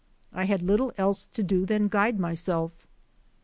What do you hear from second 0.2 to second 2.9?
I had little else to do than guide myself.